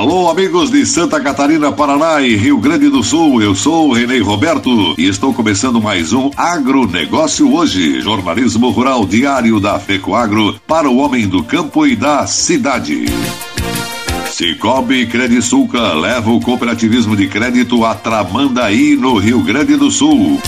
Alô, 0.00 0.30
amigos 0.30 0.70
de 0.70 0.86
Santa 0.86 1.20
Catarina, 1.20 1.70
Paraná 1.70 2.22
e 2.22 2.34
Rio 2.34 2.56
Grande 2.56 2.88
do 2.88 3.02
Sul. 3.02 3.42
Eu 3.42 3.54
sou 3.54 3.90
o 3.90 3.92
Renê 3.92 4.18
Roberto 4.18 4.94
e 4.96 5.06
estou 5.06 5.34
começando 5.34 5.78
mais 5.78 6.14
um 6.14 6.30
Agronegócio 6.38 7.54
hoje. 7.54 8.00
Jornalismo 8.00 8.70
rural 8.70 9.04
diário 9.04 9.60
da 9.60 9.78
FECOAGro 9.78 10.58
para 10.66 10.88
o 10.88 10.96
homem 10.96 11.28
do 11.28 11.42
campo 11.42 11.86
e 11.86 11.94
da 11.94 12.26
cidade. 12.26 13.04
Cicobi 14.30 15.06
Credisulca 15.06 15.92
leva 15.92 16.30
o 16.30 16.40
cooperativismo 16.40 17.14
de 17.14 17.28
crédito 17.28 17.84
a 17.84 17.94
Tramandaí, 17.94 18.96
no 18.96 19.18
Rio 19.18 19.42
Grande 19.42 19.76
do 19.76 19.90
Sul. 19.90 20.40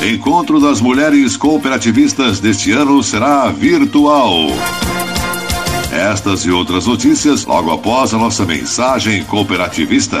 Encontro 0.00 0.60
das 0.60 0.80
mulheres 0.80 1.36
cooperativistas 1.36 2.38
deste 2.38 2.70
ano 2.70 3.02
será 3.02 3.48
virtual. 3.48 4.46
Estas 5.96 6.44
e 6.44 6.50
outras 6.50 6.86
notícias 6.86 7.46
logo 7.46 7.70
após 7.70 8.12
a 8.12 8.18
nossa 8.18 8.44
mensagem 8.44 9.24
cooperativista. 9.24 10.20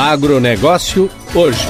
Agronegócio 0.00 1.10
hoje. 1.34 1.68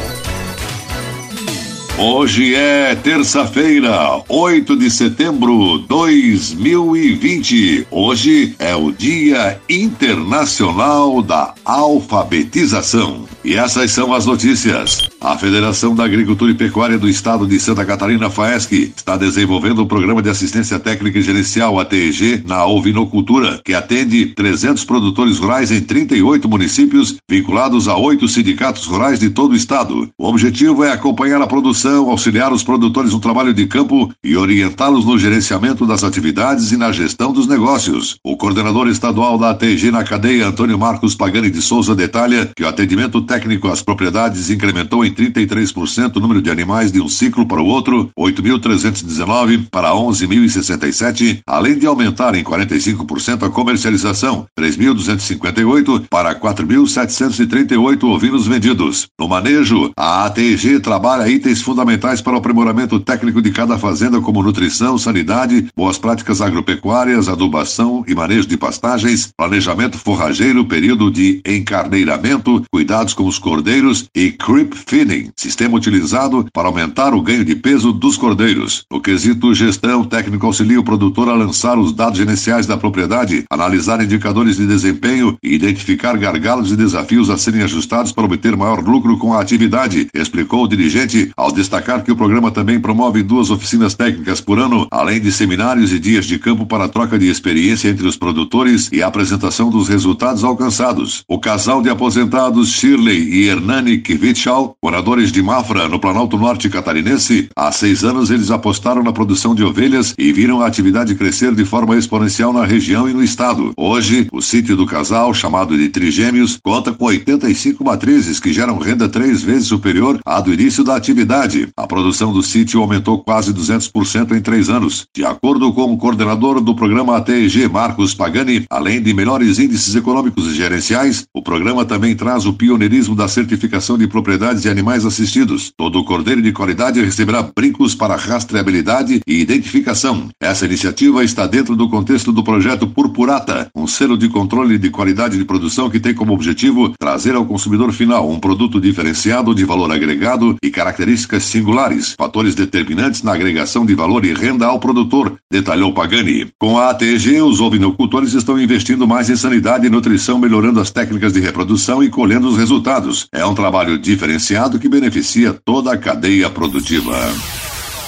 Hoje 1.99 2.55
é 2.55 2.95
terça-feira, 2.95 4.23
8 4.27 4.77
de 4.77 4.91
setembro 4.91 5.81
de 5.81 5.89
2020. 5.89 7.87
Hoje 7.91 8.55
é 8.59 8.75
o 8.75 8.91
Dia 8.91 9.61
Internacional 9.69 11.21
da 11.21 11.53
Alfabetização. 11.65 13.27
E 13.43 13.55
essas 13.55 13.91
são 13.91 14.13
as 14.13 14.27
notícias. 14.27 15.09
A 15.19 15.37
Federação 15.37 15.95
da 15.95 16.05
Agricultura 16.05 16.53
e 16.53 16.55
Pecuária 16.55 16.99
do 16.99 17.09
Estado 17.09 17.47
de 17.47 17.59
Santa 17.59 17.85
Catarina, 17.85 18.29
FAESC, 18.29 18.93
está 18.95 19.17
desenvolvendo 19.17 19.83
um 19.83 19.87
programa 19.87 20.21
de 20.21 20.29
assistência 20.29 20.79
técnica 20.79 21.19
e 21.19 21.23
gerencial 21.23 21.81
ATG 21.81 22.43
na 22.47 22.67
ovinocultura, 22.67 23.61
que 23.65 23.73
atende 23.73 24.27
300 24.27 24.85
produtores 24.85 25.39
rurais 25.39 25.71
em 25.71 25.81
38 25.81 26.49
municípios, 26.49 27.17
vinculados 27.29 27.89
a 27.89 27.97
oito 27.97 28.29
sindicatos 28.29 28.85
rurais 28.85 29.19
de 29.19 29.31
todo 29.31 29.53
o 29.53 29.57
estado. 29.57 30.11
O 30.19 30.27
objetivo 30.27 30.85
é 30.85 30.93
acompanhar 30.93 31.41
a 31.41 31.47
produção, 31.47 32.11
auxiliar 32.11 32.53
os 32.53 32.63
produtores 32.63 33.13
no 33.13 33.21
trabalho 33.21 33.55
de 33.55 33.67
campo 33.67 34.13
e 34.23 34.37
orientá-los 34.37 35.07
no 35.07 35.19
gerenciamento 35.19 35.87
das 35.87 36.05
atividades 36.05 36.73
e 36.73 36.77
na 36.77 36.93
gestão 36.93 37.33
dos 37.33 37.47
negócios. 37.47 38.17
O 38.23 38.37
coordenador 38.37 38.89
estadual 38.89 39.39
da 39.39 39.51
ATG 39.51 39.91
na 39.91 40.05
cadeia, 40.05 40.47
Antônio 40.47 40.79
Marcos 40.79 41.15
Pagani 41.15 41.51
de 41.51 41.63
Souza, 41.63 41.95
detalha 41.95 42.51
que 42.55 42.63
o 42.63 42.69
atendimento 42.69 43.30
técnico 43.31 43.69
às 43.69 43.83
propriedades 43.83 44.49
incrementou 44.49 45.05
em 45.05 45.11
em 45.11 45.15
33% 45.15 46.17
o 46.17 46.21
número 46.21 46.41
de 46.41 46.51
animais 46.51 46.93
de 46.93 47.01
um 47.01 47.09
ciclo 47.09 47.47
para 47.47 47.61
o 47.61 47.67
outro, 47.67 48.11
8.319 48.19 49.67
para 49.71 49.91
11.067, 49.91 51.41
além 51.47 51.79
de 51.79 51.87
aumentar 51.87 52.35
em 52.35 52.45
45% 52.45 53.47
a 53.47 53.51
comercialização, 53.51 54.47
3.258 54.59 56.05
para 56.09 56.35
4.738 56.35 58.05
ovinos 58.05 58.47
vendidos. 58.47 59.09
No 59.19 59.29
manejo, 59.29 59.91
a 59.97 60.27
ATG 60.27 60.81
trabalha 60.81 61.29
itens 61.29 61.61
fundamentais 61.61 62.21
para 62.21 62.35
o 62.35 62.39
aprimoramento 62.39 63.01
técnico 63.01 63.43
de 63.43 63.51
cada 63.51 63.79
fazenda, 63.79 64.21
como 64.21 64.43
nutrição, 64.43 64.97
sanidade, 64.97 65.69
boas 65.77 65.99
práticas 65.99 66.41
agropecuárias, 66.41 67.29
adubação 67.29 68.05
e 68.07 68.15
manejo 68.15 68.47
de 68.47 68.57
pastagens, 68.57 69.31
planejamento 69.37 69.99
forrageiro, 69.99 70.65
período 70.65 71.11
de 71.11 71.41
encarneiramento, 71.45 72.63
cuidados 72.73 73.15
com 73.15 73.20
os 73.25 73.39
cordeiros 73.39 74.09
e 74.15 74.31
creep 74.31 74.73
feed 74.75 75.01
feeding, 75.01 75.31
sistema 75.35 75.77
utilizado 75.77 76.47
para 76.53 76.69
aumentar 76.69 77.15
o 77.15 77.23
ganho 77.23 77.45
de 77.45 77.55
peso 77.55 77.93
dos 77.93 78.17
cordeiros. 78.17 78.85
No 78.91 79.01
quesito 79.01 79.55
gestão, 79.55 80.05
técnico 80.05 80.47
auxilia 80.47 80.81
o 80.81 80.85
produtor 80.85 81.29
a 81.29 81.35
lançar 81.35 81.79
os 81.79 81.93
dados 81.93 82.21
iniciais 82.21 82.67
da 82.67 82.77
propriedade, 82.77 83.45
analisar 83.51 84.03
indicadores 84.03 84.57
de 84.57 84.67
desempenho 84.67 85.37
e 85.43 85.55
identificar 85.55 86.17
gargalos 86.17 86.71
e 86.71 86.77
desafios 86.77 87.31
a 87.31 87.39
serem 87.39 87.63
ajustados 87.63 88.13
para 88.13 88.25
obter 88.25 88.57
maior 88.57 88.81
lucro 88.81 89.17
com 89.17 89.33
a 89.33 89.41
atividade, 89.41 90.09
explicou 90.15 90.65
o 90.65 90.69
dirigente, 90.69 91.31
ao 91.37 91.53
destacar 91.53 92.03
que 92.05 92.13
o 92.13 92.17
programa 92.17 92.51
também 92.51 92.81
promove 92.81 93.23
duas 93.23 93.51
oficinas 93.51 93.95
técnicas 93.95 94.41
por 94.41 94.59
ano, 94.59 94.87
além 94.91 95.21
de 95.21 95.33
seminários 95.33 95.93
e 95.93 95.99
dias 95.99 96.27
de 96.27 96.39
campo 96.39 96.67
para 96.67 96.89
troca 96.89 97.19
de 97.19 97.29
experiência 97.29 97.89
entre 97.89 98.07
os 98.07 98.17
produtores 98.17 98.91
e 98.93 99.03
a 99.03 99.07
apresentação 99.07 99.71
dos 99.71 99.89
resultados 99.89 100.45
alcançados. 100.45 101.23
O 101.29 101.39
casal 101.39 101.83
de 101.83 101.89
aposentados 101.89 102.71
Shirley 102.71 103.10
e 103.13 103.49
Hernani 103.49 103.99
Kvitschau 103.99 104.77
Moradores 104.83 105.33
de 105.33 105.43
Mafra, 105.43 105.89
no 105.89 105.99
Planalto 105.99 106.39
Norte 106.39 106.69
Catarinense, 106.69 107.49
há 107.57 107.71
seis 107.73 108.05
anos 108.05 108.31
eles 108.31 108.51
apostaram 108.51 109.03
na 109.03 109.13
produção 109.13 109.55
de 109.55 109.65
ovelhas 109.65 110.15
e 110.19 110.33
viram 110.33 110.61
a 110.61 110.67
atividade 110.67 111.15
crescer 111.15 111.55
de 111.55 111.65
forma 111.65 111.97
exponencial 111.97 112.53
na 112.53 112.65
região 112.65 113.09
e 113.09 113.13
no 113.13 113.23
estado. 113.23 113.73
Hoje, 113.77 114.27
o 114.33 114.41
sítio 114.41 114.77
do 114.77 114.87
casal, 114.87 115.35
chamado 115.35 115.77
de 115.77 115.89
Trigêmeos, 115.89 116.59
conta 116.63 116.93
com 116.93 117.07
85 117.07 117.85
matrizes 117.85 118.39
que 118.39 118.53
geram 118.53 118.79
renda 118.79 119.09
três 119.09 119.43
vezes 119.43 119.69
superior 119.69 120.19
à 120.25 120.41
do 120.41 120.53
início 120.53 120.85
da 120.85 120.97
atividade. 120.97 121.69
A 121.77 121.87
produção 121.87 122.33
do 122.33 122.43
sítio 122.43 122.81
aumentou 122.81 123.23
quase 123.23 123.53
200% 123.53 124.37
em 124.37 124.41
três 124.41 124.69
anos. 124.69 125.07
De 125.15 125.25
acordo 125.25 125.73
com 125.73 125.93
o 125.93 125.99
coordenador 125.99 126.61
do 126.61 126.75
programa 126.75 127.17
ATG, 127.17 127.69
Marcos 127.69 128.15
Pagani, 128.15 128.65
além 128.71 129.03
de 129.03 129.13
melhores 129.13 129.59
índices 129.59 129.95
econômicos 129.95 130.47
e 130.47 130.55
gerenciais, 130.55 131.25
o 131.35 131.43
programa 131.43 131.85
também 131.85 132.15
traz 132.15 132.47
o 132.47 132.53
pioneirismo 132.53 133.00
da 133.09 133.29
certificação 133.29 133.97
de 133.97 134.07
propriedades 134.07 134.63
de 134.63 134.69
animais 134.69 135.05
assistidos. 135.05 135.73
Todo 135.77 136.05
cordeiro 136.05 136.43
de 136.43 136.53
qualidade 136.53 137.01
receberá 137.01 137.43
brincos 137.43 137.95
para 137.95 138.17
rastreabilidade 138.17 139.21
e 139.27 139.41
identificação. 139.41 140.29
Essa 140.41 140.67
iniciativa 140.67 141.25
está 141.25 141.47
dentro 141.47 141.75
do 141.75 141.89
contexto 141.89 142.33
do 142.33 142.45
projeto 142.45 142.87
Purpurata, 142.87 143.71
um 143.75 143.87
selo 143.87 144.17
de 144.17 144.29
controle 144.29 144.79
de 144.79 144.91
qualidade 144.91 145.39
de 145.39 145.45
produção 145.45 145.89
que 145.89 146.01
tem 146.01 146.15
como 146.15 146.33
objetivo 146.33 146.93
trazer 146.99 147.35
ao 147.35 147.47
consumidor 147.47 147.93
final 147.93 148.31
um 148.31 148.39
produto 148.39 148.81
diferenciado 148.81 149.55
de 149.55 149.65
valor 149.65 149.91
agregado 149.91 150.57
e 150.63 150.71
características 150.71 151.45
singulares, 151.45 152.15
fatores 152.19 152.55
determinantes 152.55 153.23
na 153.23 153.33
agregação 153.33 153.87
de 153.87 153.95
valor 153.95 154.25
e 154.25 154.33
renda 154.33 154.67
ao 154.67 154.79
produtor, 154.79 155.37
detalhou 155.51 155.93
Pagani. 155.93 156.49
Com 156.59 156.79
a 156.79 156.91
ATG, 156.91 157.41
os 157.43 157.61
ovinocultores 157.61 158.35
estão 158.35 158.61
investindo 158.61 159.07
mais 159.07 159.31
em 159.31 159.37
sanidade 159.37 159.87
e 159.87 159.91
nutrição, 159.91 160.39
melhorando 160.39 160.81
as 160.81 160.91
técnicas 160.91 161.33
de 161.33 161.41
reprodução 161.41 162.03
e 162.03 162.09
colhendo 162.09 162.49
os 162.49 162.57
resultados. 162.57 162.90
É 163.33 163.47
um 163.47 163.55
trabalho 163.55 163.97
diferenciado 163.97 164.79
que 164.79 164.89
beneficia 164.89 165.53
toda 165.53 165.93
a 165.93 165.97
cadeia 165.97 166.51
produtiva. 166.51 167.15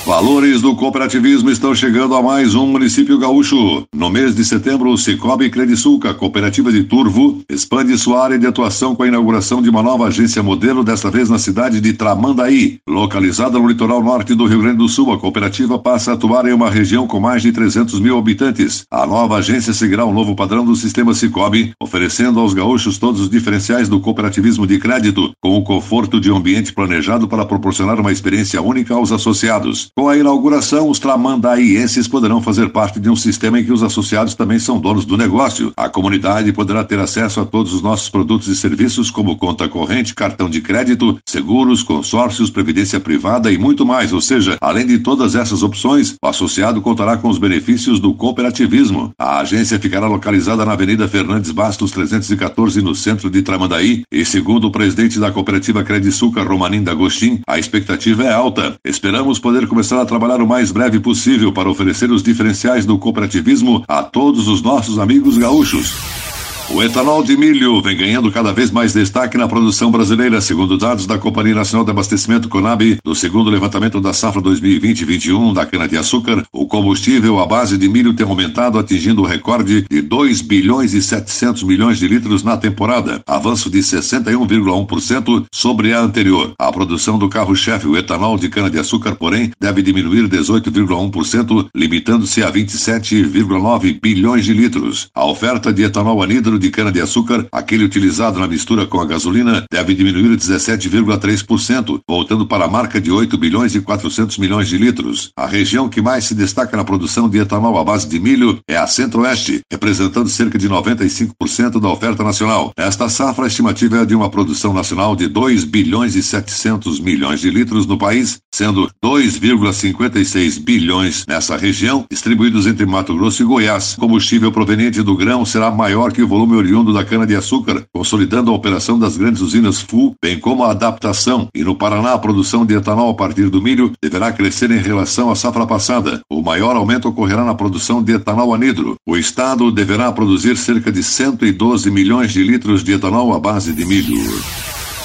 Valores 0.05 0.61
do 0.61 0.75
cooperativismo 0.75 1.49
estão 1.49 1.73
chegando 1.77 2.17
a 2.17 2.23
mais 2.23 2.57
um 2.57 2.67
município 2.67 3.17
gaúcho. 3.17 3.85
No 3.95 4.11
mês 4.11 4.35
de 4.35 4.45
setembro, 4.45 4.91
o 4.91 4.99
Cicobi 4.99 5.49
Credisulca, 5.49 6.13
cooperativa 6.13 6.73
de 6.73 6.83
Turvo, 6.83 7.41
expande 7.49 7.97
sua 7.97 8.25
área 8.25 8.37
de 8.37 8.45
atuação 8.45 8.97
com 8.97 9.05
a 9.05 9.07
inauguração 9.07 9.63
de 9.63 9.71
uma 9.71 9.81
nova 9.81 10.09
agência 10.09 10.43
modelo, 10.43 10.83
desta 10.83 11.09
vez 11.09 11.31
na 11.31 11.39
cidade 11.39 11.81
de 11.81 11.93
Tramandaí. 11.93 12.81
Localizada 12.87 13.61
no 13.61 13.69
litoral 13.69 14.03
norte 14.03 14.35
do 14.35 14.45
Rio 14.45 14.63
Grande 14.63 14.79
do 14.79 14.89
Sul, 14.89 15.13
a 15.13 15.19
cooperativa 15.19 15.79
passa 15.79 16.11
a 16.11 16.15
atuar 16.15 16.47
em 16.47 16.53
uma 16.53 16.69
região 16.69 17.07
com 17.07 17.21
mais 17.21 17.41
de 17.41 17.53
300 17.53 18.01
mil 18.01 18.19
habitantes. 18.19 18.85
A 18.91 19.07
nova 19.07 19.37
agência 19.37 19.73
seguirá 19.73 20.05
um 20.05 20.13
novo 20.13 20.35
padrão 20.35 20.65
do 20.65 20.75
sistema 20.75 21.15
Cicobi, 21.15 21.75
oferecendo 21.81 22.41
aos 22.41 22.55
gaúchos 22.55 22.99
todos 22.99 23.21
os 23.21 23.31
diferenciais 23.31 23.89
do 23.89 24.01
cooperativismo 24.01 24.67
de 24.67 24.81
crédito, 24.81 25.31
com 25.41 25.57
o 25.57 25.63
conforto 25.63 26.21
de 26.21 26.29
um 26.29 26.39
ambiente 26.39 26.73
planejado 26.73 27.29
para 27.29 27.47
proporcionar 27.47 28.01
uma 28.01 28.11
experiência 28.11 28.61
única 28.61 28.95
aos 28.95 29.13
associados. 29.13 29.92
Com 29.95 30.09
a 30.09 30.17
inauguração, 30.17 30.89
os 30.89 30.99
tramandaienses 30.99 32.09
poderão 32.09 32.41
fazer 32.41 32.71
parte 32.71 32.99
de 32.99 33.11
um 33.11 33.15
sistema 33.15 33.61
em 33.61 33.65
que 33.65 33.71
os 33.71 33.83
associados 33.83 34.35
também 34.35 34.59
são 34.59 34.81
donos 34.81 35.05
do 35.05 35.19
negócio. 35.19 35.71
A 35.77 35.87
comunidade 35.87 36.51
poderá 36.51 36.83
ter 36.83 36.99
acesso 36.99 37.41
a 37.41 37.45
todos 37.45 37.75
os 37.75 37.83
nossos 37.83 38.09
produtos 38.09 38.49
e 38.49 38.57
serviços, 38.57 39.11
como 39.11 39.37
conta 39.37 39.69
corrente, 39.69 40.15
cartão 40.15 40.49
de 40.49 40.63
crédito, 40.63 41.19
seguros, 41.29 41.83
consórcios, 41.83 42.49
previdência 42.49 42.99
privada 42.99 43.53
e 43.53 43.59
muito 43.59 43.85
mais. 43.85 44.15
Ou 44.15 44.23
seja, 44.23 44.57
além 44.63 44.87
de 44.87 44.99
todas 44.99 45.35
essas 45.35 45.63
opções, 45.63 46.17
o 46.25 46.27
associado 46.27 46.81
contará 46.81 47.19
com 47.19 47.29
os 47.29 47.37
benefícios 47.37 48.01
do 48.01 48.15
cooperativismo. 48.15 49.13
A 49.19 49.41
agência 49.41 49.79
ficará 49.79 50.07
localizada 50.07 50.65
na 50.65 50.73
Avenida 50.73 51.07
Fernandes 51.07 51.51
Bastos 51.51 51.91
314, 51.91 52.81
no 52.81 52.95
centro 52.95 53.29
de 53.29 53.43
Tramandaí, 53.43 54.05
e 54.11 54.25
segundo 54.25 54.69
o 54.69 54.73
presidente 54.73 55.21
da 55.21 55.31
cooperativa 55.31 55.85
Crediçuca, 55.85 56.43
Romanim 56.43 56.83
D'Agostin, 56.83 57.43
a 57.47 57.59
expectativa 57.59 58.25
é 58.25 58.33
alta. 58.33 58.77
Esperamos 58.87 59.39
poder 59.39 59.69
começar 59.69 59.82
a 60.01 60.07
trabalhar 60.07 60.41
o 60.41 60.47
mais 60.47 60.71
breve 60.71 61.01
possível 61.01 61.53
para 61.53 61.69
oferecer 61.69 62.11
os 62.11 62.23
diferenciais 62.23 62.87
do 62.87 62.99
cooperativismo 62.99 63.85
a 63.89 64.03
todos 64.03 64.49
os 64.49 64.63
nossos 64.63 64.99
amigos 64.99 65.37
gaúchos. 65.37 66.32
O 66.75 66.83
etanol 66.83 67.23
de 67.23 67.37
milho 67.37 67.83
vem 67.83 67.95
ganhando 67.95 68.33
cada 68.33 68.51
vez 68.51 68.71
mais 68.71 68.95
destaque 68.95 69.37
na 69.37 69.47
produção 69.47 69.91
brasileira, 69.91 70.41
segundo 70.41 70.79
dados 70.79 71.07
da 71.07 71.19
Companhia 71.19 71.55
Nacional 71.55 71.85
de 71.85 71.91
Abastecimento 71.91 72.49
Conab, 72.49 72.99
do 73.05 73.15
segundo 73.15 73.51
levantamento 73.51 74.01
da 74.01 74.15
safra 74.15 74.41
2020-21 74.41 75.53
da 75.53 75.67
cana-de-açúcar, 75.67 76.43
o 76.51 76.67
combustível 76.67 77.39
à 77.41 77.47
base 77.47 77.77
de 77.77 77.91
milho 77.91 78.15
tem 78.15 78.27
aumentado, 78.27 78.79
atingindo 78.79 79.21
o 79.21 79.27
recorde 79.27 79.85
de 79.89 80.01
2 80.01 80.41
bilhões 80.41 80.95
e 80.95 81.03
700 81.03 81.63
milhões 81.63 81.99
de 81.99 82.09
litros 82.09 82.43
na 82.43 82.57
temporada, 82.57 83.23
avanço 83.27 83.69
de 83.69 83.81
61,1% 83.81 85.45
sobre 85.53 85.93
a 85.93 86.01
anterior. 86.01 86.55
A 86.59 86.73
produção 86.73 87.19
do 87.19 87.29
carro-chefe, 87.29 87.87
o 87.87 87.99
etanol 87.99 88.39
de 88.39 88.49
cana-de-açúcar, 88.49 89.15
porém, 89.17 89.53
deve 89.61 89.83
diminuir 89.83 90.27
18,1%, 90.27 91.69
limitando-se 91.75 92.43
a 92.43 92.51
27,9 92.51 94.01
bilhões 94.01 94.47
de 94.47 94.55
litros. 94.55 95.11
A 95.15 95.27
oferta 95.27 95.71
de 95.71 95.83
etanol 95.83 96.23
anidro 96.23 96.62
de 96.63 96.71
cana-de-açúcar, 96.71 97.47
aquele 97.51 97.85
utilizado 97.85 98.39
na 98.39 98.47
mistura 98.47 98.87
com 98.87 99.01
a 99.01 99.05
gasolina, 99.05 99.65
deve 99.71 99.95
diminuir 99.95 100.37
17,3%, 100.37 102.01
voltando 102.09 102.47
para 102.47 102.65
a 102.65 102.69
marca 102.69 103.01
de 103.01 103.11
8 103.11 103.37
bilhões 103.37 103.75
e 103.75 103.81
400 103.81 104.39
milhões 104.39 104.69
de 104.69 104.79
litros. 104.79 105.31
A 105.37 105.47
região 105.47 105.89
que 105.89 106.01
mais 106.01 106.25
se 106.25 106.35
destaca 106.35 106.77
na 106.77 106.85
produção 106.85 107.29
de 107.29 107.39
etanol 107.39 107.77
à 107.79 107.85
base 107.85 108.09
de 108.09 108.21
milho 108.21 108.61
é 108.69 108.77
a 108.77 108.87
Centro-Oeste, 108.87 109.61
representando 109.71 110.29
cerca 110.29 110.57
de 110.57 110.69
95% 110.69 111.81
da 111.81 111.89
oferta 111.89 112.23
nacional. 112.23 112.73
Esta 112.77 113.09
safra 113.09 113.49
estimativa 113.49 113.99
é 113.99 114.05
de 114.07 114.15
uma 114.15 114.31
produção 114.31 114.73
nacional 114.73 115.17
de 115.17 115.27
2 115.27 115.65
bilhões 115.65 116.15
e 116.15 116.23
700 116.23 117.01
milhões 117.01 117.41
de 117.41 117.51
litros 117.51 117.87
no 117.87 117.99
país, 117.99 118.39
sendo 118.55 118.89
2,56 119.05 120.61
bilhões 120.61 121.25
nessa 121.27 121.57
região, 121.57 122.05
distribuídos 122.09 122.67
entre 122.67 122.87
Mato 122.87 123.17
Grosso 123.17 123.43
e 123.43 123.47
Goiás. 123.47 123.97
Combustível 123.99 124.53
proveniente 124.53 125.03
do 125.03 125.17
grão 125.17 125.45
será 125.45 125.71
maior 125.71 126.13
que 126.13 126.23
o 126.23 126.29
volume 126.29 126.42
volume 126.43 126.57
oriundo 126.57 126.93
da 126.93 127.05
cana-de-açúcar, 127.05 127.85
consolidando 127.95 128.51
a 128.51 128.55
operação 128.55 128.99
das 128.99 129.17
grandes 129.17 129.41
usinas 129.41 129.81
FU, 129.81 130.15
bem 130.21 130.39
como 130.39 130.65
a 130.65 130.73
adaptação. 130.73 131.49
E 131.55 131.63
no 131.63 131.77
Paraná, 131.77 132.15
a 132.15 132.19
produção 132.19 132.67
de 132.67 132.75
etanol 132.75 133.11
a 133.11 133.15
partir 133.15 133.49
do 133.49 133.63
milho 133.63 133.93
deverá 134.03 134.33
crescer 134.33 134.71
em 134.71 134.79
relação 134.79 135.31
à 135.31 135.37
safra 135.37 135.67
passada. 135.67 136.21
O 136.31 136.43
maior 136.43 136.75
aumento 136.75 137.09
ocorrerá 137.09 137.45
na 137.45 137.55
produção 137.55 138.03
de 138.03 138.15
etanol 138.15 138.55
anidro. 138.55 138.97
O 139.07 139.17
Estado 139.17 139.71
deverá 139.71 140.11
produzir 140.11 140.57
cerca 140.57 140.91
de 140.91 141.03
112 141.03 141.91
milhões 141.91 142.33
de 142.33 142.43
litros 142.43 142.83
de 142.83 142.93
etanol 142.93 143.33
à 143.33 143.39
base 143.39 143.73
de 143.73 143.85
milho. 143.85 144.23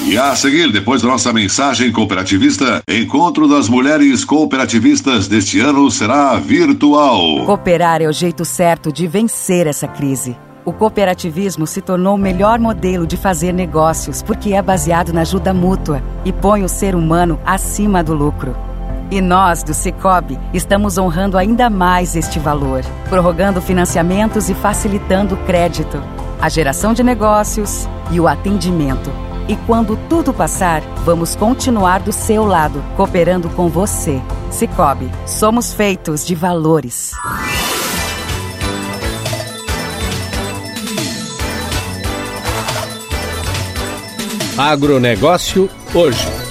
E 0.06 0.18
a 0.18 0.36
seguir, 0.36 0.72
depois 0.72 1.02
da 1.02 1.08
nossa 1.08 1.34
mensagem 1.34 1.92
cooperativista, 1.92 2.82
encontro 2.88 3.48
das 3.48 3.68
mulheres 3.68 4.24
cooperativistas 4.24 5.28
deste 5.28 5.60
ano 5.60 5.90
será 5.90 6.36
virtual. 6.36 7.46
Cooperar 7.46 8.02
é 8.02 8.08
o 8.08 8.12
jeito 8.12 8.46
certo 8.46 8.92
de 8.92 9.08
vencer 9.08 9.66
essa 9.66 9.88
crise. 9.88 10.36
O 10.68 10.74
cooperativismo 10.74 11.66
se 11.66 11.82
tornou 11.82 12.16
o 12.16 12.18
melhor 12.18 12.60
modelo 12.60 13.08
de 13.08 13.16
fazer 13.16 13.54
negócios 13.54 14.22
porque 14.22 14.54
é 14.54 14.62
baseado 14.62 15.14
na 15.14 15.22
ajuda 15.22 15.54
mútua 15.54 16.04
e 16.26 16.34
põe 16.34 16.62
o 16.62 16.68
ser 16.68 16.94
humano 16.94 17.40
acima 17.46 18.04
do 18.04 18.14
lucro. 18.14 18.54
E 19.10 19.22
nós, 19.22 19.64
do 19.64 19.74
Cicobi, 19.74 20.38
estamos 20.54 20.98
honrando 20.98 21.38
ainda 21.38 21.70
mais 21.70 22.18
este 22.18 22.38
valor, 22.38 22.84
prorrogando 23.08 23.62
financiamentos 23.62 24.50
e 24.50 24.54
facilitando 24.54 25.36
o 25.36 25.46
crédito, 25.46 26.04
a 26.42 26.50
geração 26.50 26.94
de 26.94 27.02
negócios 27.02 27.88
e 28.12 28.20
o 28.20 28.28
atendimento. 28.28 29.10
E 29.48 29.56
quando 29.66 29.98
tudo 30.10 30.34
passar, 30.34 30.82
vamos 31.06 31.34
continuar 31.34 32.02
do 32.02 32.12
seu 32.12 32.46
lado, 32.46 32.84
cooperando 32.98 33.48
com 33.52 33.70
você. 33.70 34.22
Cicobi, 34.52 35.10
somos 35.26 35.74
feitos 35.74 36.26
de 36.26 36.36
valores. 36.36 37.14
Agronegócio 44.58 45.70
hoje. 45.94 46.47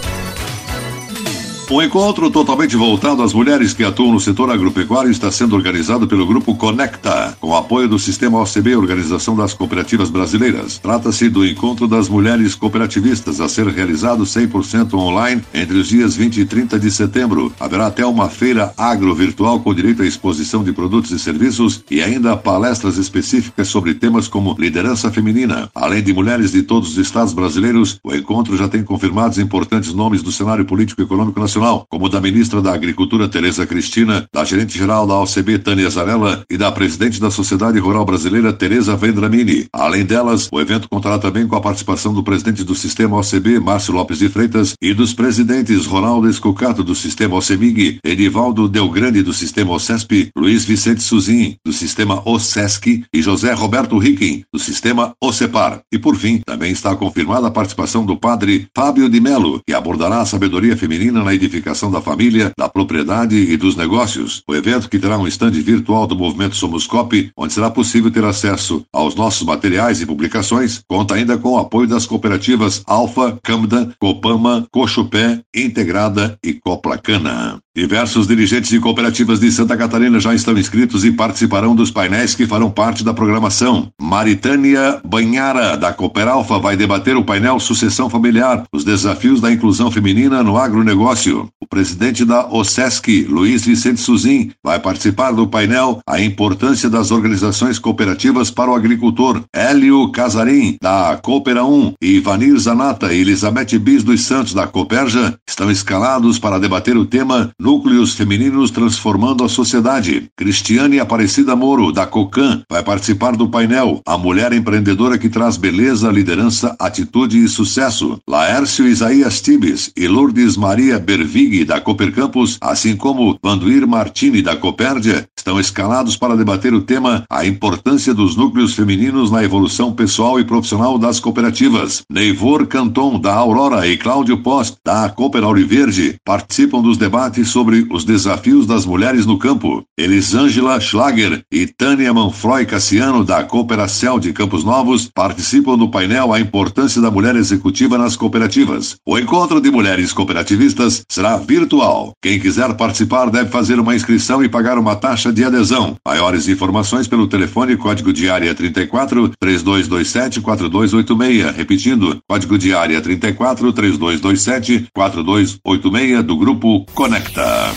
Um 1.69 1.83
encontro 1.83 2.31
totalmente 2.31 2.77
voltado 2.77 3.25
às 3.25 3.33
mulheres 3.33 3.75
que 3.75 3.83
atuam 3.83 4.13
no 4.13 4.21
setor 4.21 4.53
agropecuário 4.53 5.11
está 5.11 5.33
sendo 5.33 5.57
organizado 5.57 6.07
pelo 6.07 6.25
Grupo 6.25 6.55
Conecta, 6.55 7.37
com 7.41 7.57
apoio 7.57 7.89
do 7.89 7.99
Sistema 7.99 8.41
OCB, 8.41 8.77
Organização 8.77 9.35
das 9.35 9.53
Cooperativas 9.53 10.09
Brasileiras. 10.09 10.79
Trata-se 10.79 11.29
do 11.29 11.45
Encontro 11.45 11.89
das 11.89 12.09
Mulheres 12.09 12.55
Cooperativistas, 12.55 13.41
a 13.41 13.49
ser 13.49 13.67
realizado 13.67 14.23
100% 14.23 14.95
online 14.95 15.43
entre 15.53 15.77
os 15.77 15.89
dias 15.89 16.15
20 16.15 16.41
e 16.41 16.47
30 16.47 16.79
de 16.79 16.89
setembro. 16.89 17.53
Haverá 17.59 17.89
até 17.89 18.07
uma 18.07 18.29
feira 18.29 18.73
agro 18.77 19.13
virtual 19.13 19.59
com 19.59 19.75
direito 19.75 20.03
à 20.03 20.07
exposição 20.07 20.63
de 20.63 20.73
produtos 20.73 21.11
e 21.11 21.19
serviços 21.19 21.83
e 21.91 22.01
ainda 22.01 22.37
palestras 22.37 22.97
específicas 22.97 23.67
sobre 23.67 23.93
temas 23.93 24.29
como 24.29 24.55
liderança 24.57 25.11
feminina. 25.11 25.69
Além 25.75 26.01
de 26.01 26.13
mulheres 26.13 26.53
de 26.53 26.63
todos 26.63 26.91
os 26.91 26.99
estados 26.99 27.33
brasileiros, 27.33 27.99
o 28.05 28.15
encontro 28.15 28.57
já 28.57 28.69
tem 28.69 28.85
confirmados 28.85 29.37
importantes 29.39 29.93
nomes 29.93 30.23
do 30.23 30.31
cenário 30.31 30.65
político 30.65 31.01
e 31.01 31.05
econômico 31.05 31.41
nacional 31.41 31.56
Nacional, 31.57 31.87
como 31.89 32.11
da 32.11 32.21
ministra 32.21 32.61
da 32.61 32.75
Agricultura, 32.75 33.29
Tereza 33.29 33.67
Cristina, 33.67 34.29
da 34.31 34.45
gerente-geral 34.45 35.07
da 35.07 35.19
OCB, 35.21 35.59
Tânia 35.59 35.89
Zarella, 35.89 36.45
e 36.51 36.59
da 36.59 36.71
presidente 36.71 37.19
da 37.19 37.31
Sociedade 37.31 37.79
Rural 37.79 38.05
Brasileira, 38.05 38.53
Tereza 38.53 38.95
Vendramini. 38.95 39.67
Além 39.73 40.05
delas, 40.05 40.51
o 40.53 40.61
evento 40.61 40.87
contará 40.87 41.19
também 41.19 41.47
com 41.47 41.57
a 41.57 41.61
participação 41.61 42.13
do 42.13 42.23
presidente 42.23 42.63
do 42.63 42.75
Sistema 42.75 43.17
OCB, 43.17 43.59
Márcio 43.59 43.95
Lopes 43.95 44.19
de 44.19 44.29
Freitas, 44.29 44.75
e 44.83 44.93
dos 44.93 45.15
presidentes 45.15 45.87
Ronaldo 45.87 46.29
Escocato, 46.29 46.85
do 46.85 46.95
Sistema 46.95 47.37
OCEMIG, 47.37 48.01
Edivaldo 48.05 48.69
Delgrande, 48.69 49.23
do 49.23 49.33
Sistema 49.33 49.73
OCESP, 49.73 50.29
Luiz 50.37 50.67
Vicente 50.67 51.03
Suzin, 51.03 51.57
do 51.65 51.73
Sistema 51.73 52.21
OCESC, 52.27 53.05
e 53.15 53.23
José 53.23 53.55
Roberto 53.55 53.97
Ricken, 53.97 54.45
do 54.53 54.59
Sistema 54.59 55.15
OCEPAR. 55.23 55.81
E, 55.91 55.99
por 55.99 56.17
fim, 56.17 56.43
também 56.45 56.71
está 56.71 56.95
confirmada 56.95 57.47
a 57.47 57.51
participação 57.51 58.05
do 58.05 58.15
padre 58.15 58.69
Fábio 58.75 59.09
de 59.09 59.21
Melo, 59.21 59.63
que 59.67 59.73
abordará 59.73 60.21
a 60.21 60.27
sabedoria 60.27 60.77
feminina 60.77 61.25
na 61.25 61.35
edição 61.35 61.46
da 61.91 62.01
família, 62.01 62.53
da 62.57 62.69
propriedade 62.69 63.37
e 63.37 63.57
dos 63.57 63.77
negócios. 63.77 64.43
O 64.49 64.55
evento, 64.55 64.89
que 64.89 64.99
terá 64.99 65.19
um 65.19 65.27
estande 65.27 65.61
virtual 65.61 66.07
do 66.07 66.17
movimento 66.17 66.57
Somos 66.57 66.87
Cop, 66.87 67.31
onde 67.37 67.53
será 67.53 67.71
possível 67.71 68.11
ter 68.11 68.25
acesso 68.25 68.85
aos 68.93 69.15
nossos 69.15 69.47
materiais 69.47 70.01
e 70.01 70.07
publicações, 70.07 70.83
conta 70.89 71.15
ainda 71.15 71.37
com 71.39 71.51
o 71.51 71.59
apoio 71.59 71.89
das 71.89 72.07
cooperativas 72.07 72.83
Alfa, 72.87 73.39
Camda, 73.43 73.91
Copama, 73.99 74.67
Cochupé, 74.71 75.41
Integrada 75.55 76.39
e 76.43 76.55
Coplacana. 76.55 77.59
Diversos 77.77 78.27
dirigentes 78.27 78.71
de 78.71 78.81
cooperativas 78.81 79.39
de 79.39 79.53
Santa 79.53 79.77
Catarina 79.77 80.19
já 80.19 80.35
estão 80.35 80.57
inscritos 80.57 81.05
e 81.05 81.13
participarão 81.13 81.75
dos 81.75 81.91
painéis 81.91 82.35
que 82.35 82.47
farão 82.47 82.71
parte 82.71 83.05
da 83.05 83.13
programação. 83.13 83.91
Maritânia 84.01 84.99
Banhara, 85.05 85.77
da 85.77 85.93
Cooperalfa, 85.93 86.59
vai 86.59 86.75
debater 86.75 87.19
o 87.19 87.25
painel 87.25 87.61
Sucessão 87.61 88.09
Familiar, 88.09 88.65
os 88.73 88.83
desafios 88.83 89.43
da 89.43 89.53
inclusão 89.53 89.91
feminina 89.91 90.43
no 90.43 90.57
agronegócio. 90.57 91.36
O 91.61 91.67
presidente 91.69 92.25
da 92.25 92.47
OSESC, 92.49 93.27
Luiz 93.29 93.65
Vicente 93.65 94.01
Suzin, 94.01 94.53
vai 94.65 94.79
participar 94.79 95.33
do 95.33 95.47
painel 95.47 96.01
A 96.07 96.21
Importância 96.21 96.89
das 96.89 97.11
Organizações 97.11 97.79
Cooperativas 97.79 98.51
para 98.51 98.71
o 98.71 98.75
Agricultor. 98.75 99.43
Hélio 99.55 100.11
Casarim, 100.13 100.77
da 100.81 101.19
Coopera 101.23 101.65
1, 101.65 101.95
e 102.01 102.21
Vanir 102.21 102.57
Zanata 102.59 103.13
e 103.13 103.21
Elizabeth 103.21 103.79
Bis 103.79 104.03
dos 104.03 104.23
Santos, 104.23 104.55
da 104.55 104.67
Cooperja, 104.67 105.37
estão 105.49 105.71
escalados 105.71 106.39
para 106.39 106.59
debater 106.59 106.97
o 106.97 107.05
tema 107.05 107.51
Núcleos 107.61 108.15
Femininos 108.15 108.71
Transformando 108.71 109.45
a 109.45 109.49
Sociedade. 109.49 110.29
Cristiane 110.37 111.01
Aparecida 111.01 111.57
Moro, 111.57 111.93
da 111.93 112.07
COCAN, 112.07 112.63
vai 112.71 112.83
participar 112.83 113.37
do 113.37 113.49
painel 113.49 114.01
A 114.07 114.17
Mulher 114.17 114.53
Empreendedora 114.53 115.19
que 115.19 115.29
traz 115.29 115.57
beleza, 115.57 116.11
liderança, 116.11 116.77
atitude 116.79 117.43
e 117.43 117.49
sucesso. 117.49 118.19
Laércio 118.29 118.87
Isaías 118.87 119.41
Tibes 119.41 119.91
e 119.97 120.07
Lourdes 120.07 120.57
Maria 120.57 120.99
Berg 120.99 121.26
Ervig, 121.27 121.65
da 121.65 121.81
Cooper 121.81 122.13
Campus, 122.13 122.57
assim 122.61 122.97
como 122.97 123.37
Vanduir 123.43 123.87
Martini, 123.87 124.41
da 124.41 124.57
Copérdia, 124.57 125.27
estão 125.37 125.59
escalados 125.59 126.17
para 126.17 126.37
debater 126.37 126.73
o 126.73 126.81
tema 126.81 127.25
A 127.29 127.45
importância 127.45 128.15
dos 128.15 128.37
núcleos 128.37 128.75
femininos 128.75 129.31
na 129.31 129.43
evolução 129.43 129.93
pessoal 129.93 130.39
e 130.39 130.45
profissional 130.45 130.97
das 130.97 131.19
cooperativas. 131.19 132.03
Neivor 132.11 132.67
Canton, 132.67 133.19
da 133.19 133.35
Aurora, 133.35 133.87
e 133.89 133.97
Cláudio 133.97 134.39
Post, 134.39 134.77
da 134.85 135.09
Cooper 135.09 135.43
Auriverde, 135.43 136.17
participam 136.25 136.81
dos 136.81 136.97
debates 136.97 137.49
sobre 137.49 137.87
os 137.91 138.05
desafios 138.05 138.67
das 138.67 138.87
mulheres 138.87 139.27
no 139.27 139.39
campo. 139.39 139.83
Elisângela 139.99 140.81
Schlager 140.81 141.43
e 141.51 141.67
Tânia 141.67 142.15
Manfroy 142.15 142.65
Cassiano, 142.65 143.25
da 143.25 143.43
Cooperacel 143.43 144.21
de 144.21 144.33
Campos 144.33 144.63
Novos, 144.63 145.11
participam 145.13 145.77
do 145.77 145.89
painel 145.89 146.33
A 146.33 146.41
Importância 146.41 147.01
da 147.01 147.11
Mulher 147.11 147.35
Executiva 147.35 147.99
nas 147.99 148.17
Cooperativas. 148.17 148.97
O 149.05 149.19
encontro 149.19 149.61
de 149.61 149.71
mulheres 149.71 150.13
cooperativistas 150.13 151.05
será 151.17 151.39
virtual. 151.39 152.13
Quem 152.23 152.39
quiser 152.39 152.75
participar 152.75 153.31
deve 153.31 153.49
fazer 153.49 153.81
uma 153.81 153.97
inscrição 153.97 154.45
e 154.45 154.51
pagar 154.51 154.79
uma 154.79 154.95
taxa 154.95 155.33
de 155.33 155.43
adesão. 155.43 155.97
Maiores 156.07 156.47
informações 156.47 157.09
pelo 157.09 157.27
telefone 157.27 157.75
código 157.75 158.13
de 158.13 158.29
área 158.29 158.55
34 158.55 159.31
3227 159.41 160.43
4286. 160.43 161.57
Repetindo, 161.57 162.19
código 162.29 162.59
de 162.59 162.75
área 162.75 163.01
34 163.01 163.73
3227 163.73 164.89
4286 164.95 166.23
do 166.23 166.37
grupo 166.37 166.85
Conecta. 166.93 167.73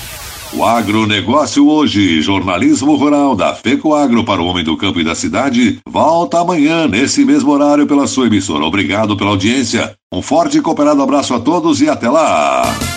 O 0.52 0.66
agronegócio 0.66 1.70
hoje, 1.70 2.22
jornalismo 2.22 2.96
rural 2.96 3.36
da 3.36 3.54
FECO 3.54 3.94
Agro 3.94 4.26
para 4.26 4.42
o 4.42 4.48
homem 4.48 4.66
do 4.66 4.76
campo 4.76 5.00
e 5.00 5.04
da 5.04 5.16
cidade, 5.16 5.80
volta 5.88 6.40
amanhã, 6.40 6.88
nesse 6.88 7.24
mesmo 7.24 7.52
horário, 7.52 7.88
pela 7.88 8.08
sua 8.08 8.28
emissora. 8.28 8.66
Obrigado 8.66 9.16
pela 9.16 9.30
audiência. 9.30 9.96
Um 10.12 10.24
forte 10.24 10.58
e 10.58 10.62
cooperado 10.62 11.02
abraço 11.02 11.36
a 11.36 11.40
todos 11.40 11.80
e 11.82 11.88
até 11.88 12.10
lá! 12.10 12.89